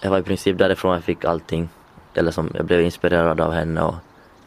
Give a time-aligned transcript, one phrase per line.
[0.00, 1.68] jag var i princip därifrån jag fick allting.
[2.14, 3.94] Eller som jag blev inspirerad av henne och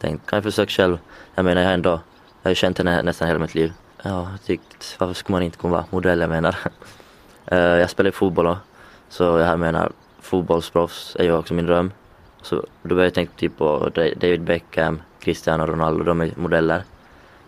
[0.00, 0.98] tänkte, kan jag försöka själv?
[1.34, 2.00] Jag menar jag har ändå, jag
[2.42, 3.72] har ju känt henne nästan hela mitt liv.
[4.02, 6.56] Ja, jag tyckt, varför skulle man inte kunna vara modell jag menar?
[7.46, 8.58] Eh, jag spelar fotboll då,
[9.08, 11.92] så jag menar fotbollsproffs är ju också min dröm.
[12.42, 16.82] Så då började jag tänka typ på David Beckham, Cristiano Ronaldo, de är modeller.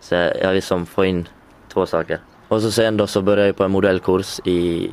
[0.00, 1.28] Så jag vill som få in
[1.68, 2.18] två saker.
[2.48, 4.90] Och så sen då så började jag på en modellkurs i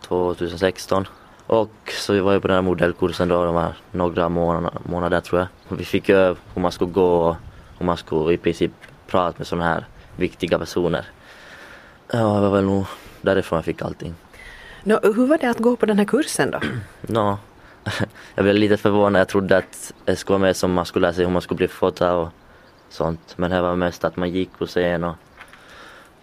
[0.00, 1.06] 2016.
[1.46, 5.40] Och så var jag på den här modellkursen då, de var några månader, månader tror
[5.40, 5.76] jag.
[5.76, 7.36] Vi fick ju hur man skulle gå och
[7.78, 8.72] hur man skulle i princip
[9.06, 11.06] prata med sådana här viktiga personer.
[12.12, 12.84] Ja, det var väl nog
[13.22, 14.14] därifrån jag fick allting.
[14.82, 16.60] No, hur var det att gå på den här kursen då?
[17.00, 17.38] no,
[18.34, 19.20] jag blev lite förvånad.
[19.20, 21.56] Jag trodde att det skulle vara mer som man skulle lära sig hur man skulle
[21.56, 22.28] bli fotad och
[22.88, 23.34] sånt.
[23.36, 25.14] Men det var mest att man gick på scen och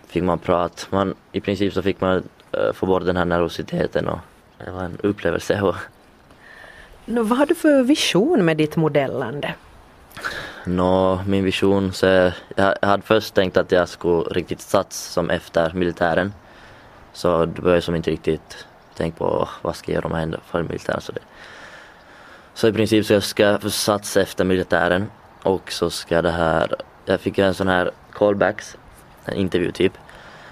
[0.07, 0.87] fick man prata.
[0.89, 4.19] Man, I princip så fick man uh, få bort den här nervositeten och
[4.65, 5.61] det var en upplevelse.
[5.61, 5.75] Och...
[7.05, 9.53] No, vad har du för vision med ditt modellande?
[10.65, 15.29] Nå, min vision så jag, jag hade först tänkt att jag skulle riktigt satsa som
[15.29, 16.33] efter militären.
[17.13, 20.19] Så då började jag som inte riktigt tänka på vad ska jag göra om jag
[20.19, 21.01] händer för militären.
[21.01, 21.21] Så, det.
[22.53, 25.11] så i princip så ska jag satsa efter militären
[25.43, 26.75] och så ska det här,
[27.05, 28.77] jag fick en sån här callbacks,
[29.25, 29.93] en intervju typ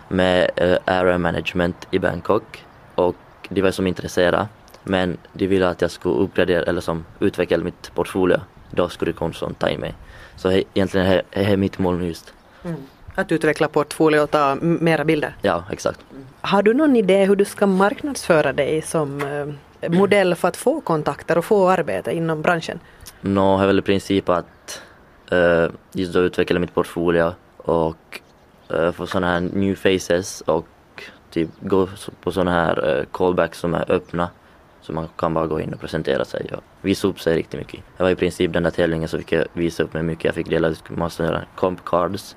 [0.07, 3.15] med uh, area management i Bangkok och
[3.49, 4.47] de var som intresserade
[4.83, 8.39] men de ville att jag skulle uppgradera eller som utveckla mitt portfolio.
[8.71, 9.93] Då skulle Konsum ta in mig.
[10.35, 12.33] Så he, egentligen är det mitt mål just.
[12.63, 12.77] Mm.
[13.15, 15.35] Att utveckla portfolio och ta mera bilder?
[15.41, 15.99] Ja, exakt.
[16.41, 19.21] Har du någon idé hur du ska marknadsföra dig som
[19.81, 22.79] eh, modell för att få kontakter och få arbete inom branschen?
[23.21, 24.81] Nå, no, är väl i princip att
[25.31, 28.21] uh, just då utveckla mitt portfolio och
[28.73, 30.67] uh, få sådana här new faces och
[31.29, 31.87] typ gå
[32.23, 34.29] på sådana här uh, callbacks som är öppna.
[34.81, 37.79] Så man kan bara gå in och presentera sig och visa upp sig riktigt mycket.
[37.97, 40.25] Jag var i princip den där tävlingen så fick jag visa upp mig mycket.
[40.25, 42.35] Jag fick dela ut massa comp cards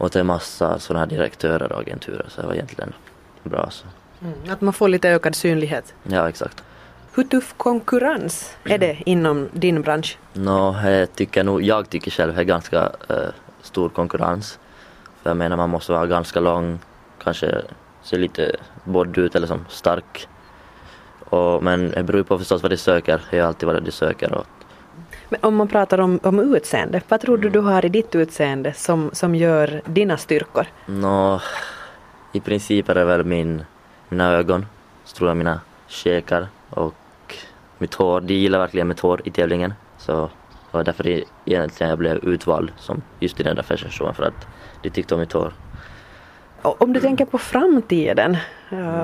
[0.00, 2.92] och till massa sådana här direktörer och agenturer så det var egentligen
[3.42, 3.70] bra.
[3.70, 3.86] Så.
[4.22, 5.94] Mm, att man får lite ökad synlighet.
[6.02, 6.64] Ja, exakt.
[7.14, 10.18] Hur tuff konkurrens är det inom din bransch?
[10.32, 13.16] No, jag tycker nog, jag tycker själv det är ganska uh,
[13.62, 14.58] stor konkurrens.
[15.22, 16.78] För jag menar man måste vara ganska lång,
[17.24, 17.62] kanske
[18.02, 20.28] se lite bodd ut eller som stark.
[21.24, 24.32] Och, men det beror på förstås vad de söker, det är alltid vad de söker.
[24.32, 24.46] Och...
[25.28, 28.72] Men om man pratar om, om utseende, vad tror du du har i ditt utseende
[28.72, 30.66] som, som gör dina styrkor?
[30.86, 31.40] Nå,
[32.32, 33.64] i princip är det väl min,
[34.08, 34.66] mina ögon,
[35.04, 36.94] så tror jag mina käkar och
[37.78, 38.20] mitt hår.
[38.20, 39.74] De gillar verkligen mitt hår i tävlingen.
[39.98, 40.12] Så
[40.70, 44.14] det var därför det egentligen jag blev utvald som just i den där fashion showen
[44.14, 44.46] för att
[44.82, 45.52] de tyckte om mitt hår.
[46.62, 48.36] Om du tänker på framtiden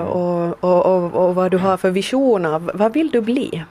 [0.08, 3.64] och, och, och, och, vad du har för visioner, vad vill du bli?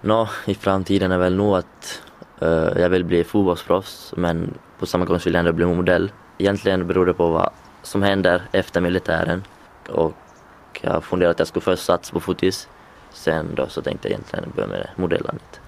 [0.00, 2.02] Nå, i framtiden är väl nog att
[2.42, 6.12] uh, jag vill bli fotbollsproffs men på samma gång vill jag ändå bli modell.
[6.38, 7.50] Egentligen beror det på vad
[7.82, 9.42] som händer efter militären
[9.88, 10.12] och
[10.80, 12.68] jag har funderat att jag skulle först satsa på fotis.
[13.10, 15.60] Sen då så tänkte jag egentligen börja med modellandet.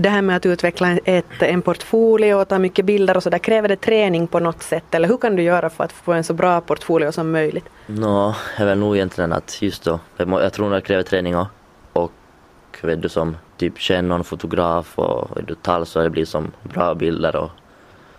[0.00, 3.38] Det här med att utveckla ett, en portfolio och ta mycket bilder och så där,
[3.38, 6.24] kräver det träning på något sätt eller hur kan du göra för att få en
[6.24, 7.64] så bra portfolio som möjligt?
[7.86, 11.50] Nå, jag vet nog egentligen att just då, jag tror det kräver träning också.
[11.92, 12.12] och
[12.82, 16.52] vet du som typ känner någon fotograf och vet du, tal så det blir som
[16.62, 17.50] bra bilder och,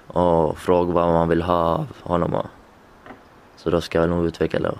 [0.08, 2.46] och fråga vad man vill ha av honom och,
[3.58, 4.80] så då ska jag nog utveckla och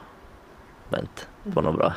[0.90, 1.22] vänta
[1.54, 1.94] på något bra.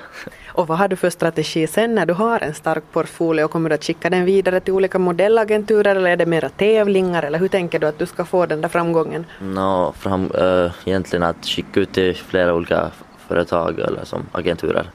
[0.49, 3.49] Och vad har du för strategi sen när du har en stark portfolio?
[3.49, 7.39] Kommer du att skicka den vidare till olika modellagenturer eller är det mera tävlingar eller
[7.39, 9.27] hur tänker du att du ska få den där framgången?
[9.41, 12.91] No, fram, äh, egentligen att skicka ut till flera olika
[13.29, 14.91] företag eller som agenturer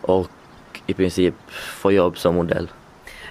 [0.00, 0.30] och
[0.86, 2.68] i princip få jobb som modell.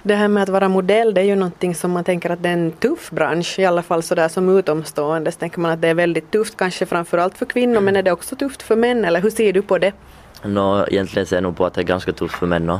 [0.02, 2.48] Det här med att vara modell det är ju någonting som man tänker att det
[2.48, 5.88] är en tuff bransch, i alla fall sådär som utomstående så tänker man att det
[5.88, 9.20] är väldigt tufft kanske framförallt för kvinnor men är det också tufft för män eller
[9.20, 9.92] hur ser du på det?
[10.46, 12.78] Nå, egentligen ser jag nog på att det är ganska tufft för män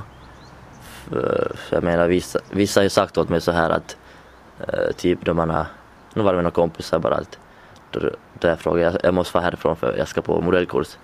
[0.80, 3.96] för, Jag menar vissa, vissa har ju sagt åt mig så här att
[4.68, 5.66] eh, typ då man har,
[6.14, 7.38] nu var det med några kompisar bara att
[7.90, 8.00] då,
[8.38, 10.98] då jag frågade, jag, jag måste vara härifrån för jag ska på modellkurs.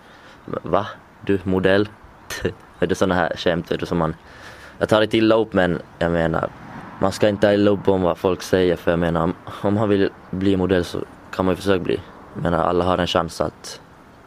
[0.46, 0.86] Va?
[1.20, 1.88] Du modell?
[2.78, 4.14] det är sådana här skämt som man,
[4.78, 6.50] jag tar inte illa upp men jag menar
[6.98, 9.32] man ska inte ta illa upp om vad folk säger för jag menar
[9.62, 10.98] om man vill bli modell så
[11.30, 12.00] kan man ju försöka bli.
[12.34, 13.80] Jag menar alla har en chans att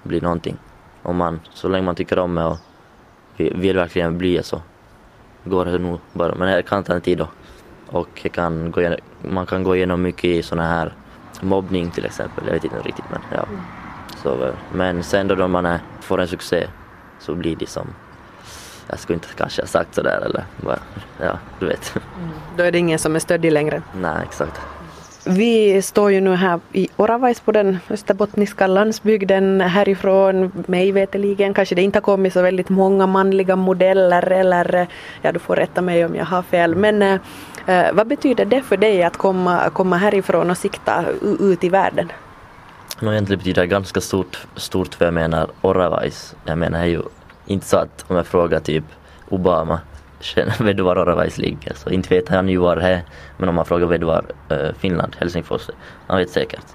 [0.03, 0.57] bli någonting.
[1.03, 2.57] Om man, så länge man tycker om det och
[3.38, 4.61] vill verkligen bli så
[5.44, 6.35] går det nog bara.
[6.35, 7.27] Men det kan ta en tid då.
[7.88, 10.94] Och kan gå igenom, man kan gå igenom mycket i såna här
[11.41, 12.44] mobbning till exempel.
[12.47, 13.45] Jag vet inte riktigt men ja.
[14.23, 16.67] Så, men sen då, då man är, får en succé
[17.19, 17.88] så blir det som
[18.88, 20.79] jag skulle inte kanske ha sagt sådär eller bara,
[21.19, 21.95] ja, du vet.
[21.95, 22.29] Mm.
[22.57, 23.81] Då är det ingen som är stöddig längre.
[23.94, 24.61] Nej, exakt.
[25.25, 30.63] Vi står ju nu här i Oravais på den österbottniska landsbygden härifrån.
[30.67, 34.87] Mig veterligen kanske det inte har kommit så väldigt många manliga modeller eller
[35.21, 36.75] ja, du får rätta mig om jag har fel.
[36.75, 37.19] Men eh,
[37.65, 41.05] eh vad betyder det för dig att komma, komma härifrån och sikta
[41.39, 42.11] ut i världen?
[42.99, 46.35] No, egentligen betyder det ganska stort, stort för jag menar Oravais.
[46.45, 47.01] Jag menar det är ju
[47.45, 48.83] inte så att om jag frågar typ
[49.29, 49.79] Obama
[50.23, 51.73] känner du var Oravais ligger?
[51.75, 53.01] Så inte vet han ju var det är.
[53.37, 55.69] Men om man frågar Vedvar eh, Finland, Helsingfors
[56.07, 56.65] Han vet säkert.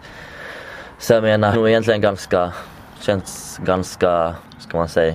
[0.98, 2.52] Så jag menar, nog egentligen ganska,
[3.00, 5.14] känns ganska, ska man säga,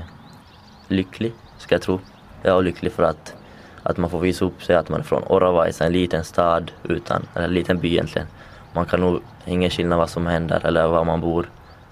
[0.88, 2.00] lycklig, ska jag tro.
[2.41, 3.35] Jag är lycklig för att,
[3.83, 7.27] att man får visa upp sig att man är från Oravais, en liten stad utan,
[7.33, 8.27] eller en liten by egentligen.
[8.74, 11.50] Man kan nog, ingen skillnad vad som händer eller var man bor.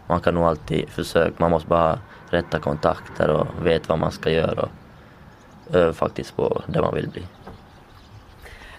[0.08, 1.98] Man kan nog alltid försöka, man måste bara ha
[2.30, 4.70] rätta kontakter och veta vad man ska göra
[5.94, 7.24] faktiskt på det man vill bli.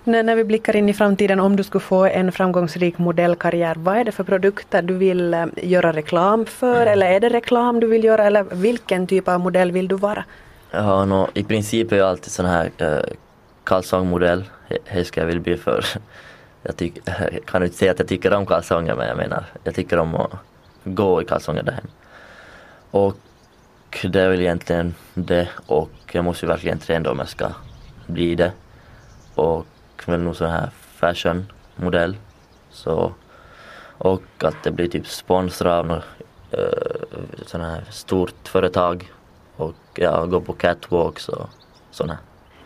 [0.04, 3.96] När, när vi blickar in i framtiden, om du skulle få en framgångsrik modellkarriär, vad
[3.96, 6.86] är det för produkter du vill äh, göra reklam för?
[6.86, 8.24] Eller är det reklam du vill göra?
[8.24, 10.24] Eller vilken typ av modell vill du vara?
[10.70, 12.98] Ja, no, i princip är jag alltid sån här äh,
[13.64, 14.44] kalsongmodell.
[14.92, 15.84] Det ska jag vill bli för.
[16.64, 19.74] Jag, tyck, jag kan inte säga att jag tycker om kalsonger, men jag menar, jag
[19.74, 20.30] tycker om att
[20.84, 21.88] gå i kalsonger där hemma.
[22.90, 23.16] Och
[24.02, 27.48] det är väl egentligen det och jag måste ju verkligen träna om jag ska
[28.06, 28.52] bli det.
[29.34, 29.66] Och
[30.06, 32.16] väl nog sån här fashionmodell.
[32.70, 33.12] Så,
[33.98, 36.04] och att det blir typ sponsrad av något
[36.58, 39.12] uh, sån här stort företag.
[39.56, 41.48] Och ja, gå på catwalks och
[41.90, 42.18] sådana.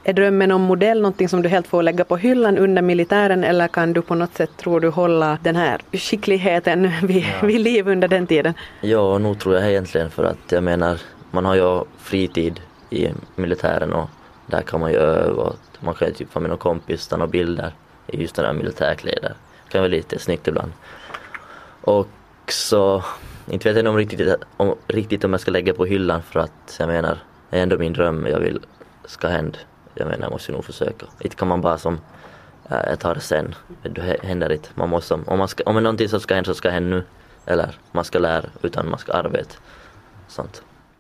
[0.05, 3.69] Är drömmen om modell någonting som du helt får lägga på hyllan under militären eller
[3.69, 7.47] kan du på något sätt, tror du, hålla den här skickligheten vid, ja.
[7.47, 8.55] vid liv under den tiden?
[8.81, 11.01] Ja, nog tror jag egentligen för att jag menar
[11.31, 14.09] man har ju fritid i militären och
[14.47, 17.17] där kan man ju öva och man kan ju typ få med någon kompis ta
[17.17, 17.73] några bilder
[18.07, 19.35] i just den där militärkläder.
[19.65, 20.73] Det kan vara lite snyggt ibland.
[21.81, 22.09] Och
[22.49, 23.05] så,
[23.51, 26.77] inte vet jag om riktigt, om, riktigt om jag ska lägga på hyllan för att
[26.79, 27.19] jag menar,
[27.51, 28.61] det är ändå min dröm jag vill
[29.05, 29.59] ska hända.
[29.95, 31.07] Jag menar, jag måste nog försöka.
[31.21, 32.01] Inte kan man bara som,
[32.71, 34.69] äh, jag tar det sen, det händer inte.
[34.75, 36.97] Man måste, om, man ska, om det är någonting som ska hända så ska hända
[36.97, 37.05] nu.
[37.47, 39.55] Eller man ska lära utan man ska arbeta.
[40.29, 40.63] Sånt.